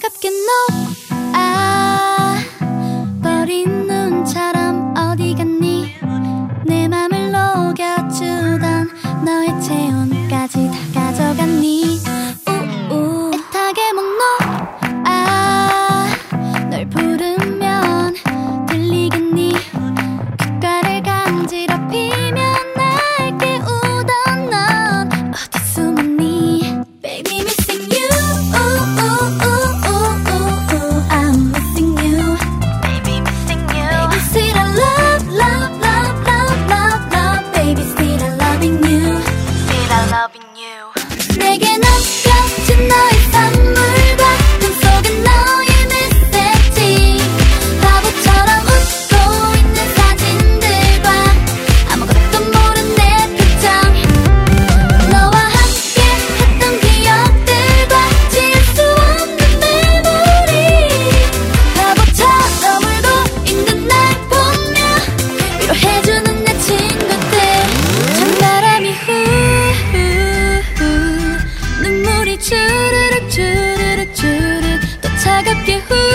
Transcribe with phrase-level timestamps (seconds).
[0.00, 0.89] 차갑게 너
[75.70, 76.09] You.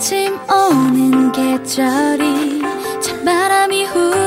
[0.00, 2.62] 아침 오는 계절이
[3.02, 4.19] 찬바람이 후